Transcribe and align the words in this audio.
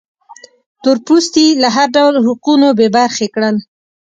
تور 0.81 0.97
پوستي 1.05 1.45
له 1.61 1.67
هر 1.75 1.87
ډول 1.95 2.15
حقونو 2.25 2.67
بې 2.77 2.87
برخې 2.97 3.27
کړل. 3.35 3.55